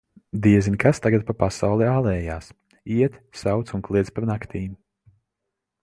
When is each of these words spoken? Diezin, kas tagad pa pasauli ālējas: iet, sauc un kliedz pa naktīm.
Diezin, 0.45 0.77
kas 0.83 1.01
tagad 1.05 1.25
pa 1.27 1.35
pasauli 1.41 1.89
ālējas: 1.89 2.49
iet, 2.97 3.21
sauc 3.43 3.75
un 3.79 3.85
kliedz 3.89 4.15
pa 4.17 4.27
naktīm. 4.33 4.75